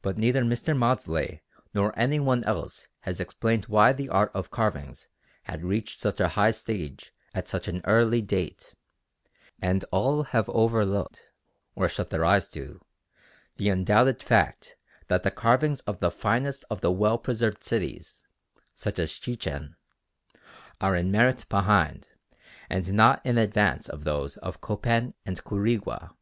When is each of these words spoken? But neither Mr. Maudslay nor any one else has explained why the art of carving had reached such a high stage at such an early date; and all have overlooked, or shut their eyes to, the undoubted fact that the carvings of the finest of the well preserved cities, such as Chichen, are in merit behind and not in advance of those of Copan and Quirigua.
But 0.00 0.16
neither 0.16 0.44
Mr. 0.44 0.76
Maudslay 0.78 1.40
nor 1.74 1.92
any 1.98 2.20
one 2.20 2.44
else 2.44 2.86
has 3.00 3.18
explained 3.18 3.66
why 3.66 3.92
the 3.92 4.08
art 4.08 4.30
of 4.32 4.52
carving 4.52 4.94
had 5.42 5.64
reached 5.64 5.98
such 5.98 6.20
a 6.20 6.28
high 6.38 6.52
stage 6.52 7.12
at 7.34 7.48
such 7.48 7.66
an 7.66 7.80
early 7.84 8.22
date; 8.22 8.76
and 9.60 9.84
all 9.90 10.22
have 10.22 10.48
overlooked, 10.50 11.20
or 11.74 11.88
shut 11.88 12.10
their 12.10 12.24
eyes 12.24 12.48
to, 12.50 12.80
the 13.56 13.68
undoubted 13.68 14.22
fact 14.22 14.76
that 15.08 15.24
the 15.24 15.32
carvings 15.32 15.80
of 15.80 15.98
the 15.98 16.12
finest 16.12 16.64
of 16.70 16.80
the 16.80 16.92
well 16.92 17.18
preserved 17.18 17.64
cities, 17.64 18.24
such 18.76 19.00
as 19.00 19.18
Chichen, 19.18 19.74
are 20.80 20.94
in 20.94 21.10
merit 21.10 21.44
behind 21.48 22.06
and 22.70 22.92
not 22.92 23.20
in 23.26 23.36
advance 23.36 23.88
of 23.88 24.04
those 24.04 24.36
of 24.36 24.60
Copan 24.60 25.14
and 25.26 25.42
Quirigua. 25.42 26.14